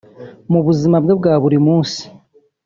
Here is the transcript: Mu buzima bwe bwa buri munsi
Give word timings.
Mu 0.51 0.59
buzima 0.65 0.97
bwe 1.03 1.13
bwa 1.19 1.33
buri 1.43 1.57
munsi 1.65 2.01